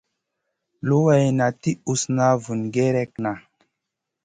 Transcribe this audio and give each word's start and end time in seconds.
Luwayna 0.87 1.45
ti 1.61 1.71
usna 1.93 2.27
vun 2.43 2.61
gerekna. 2.73 3.31